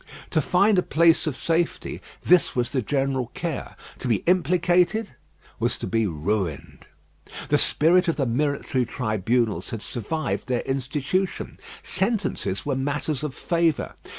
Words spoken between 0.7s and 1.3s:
a place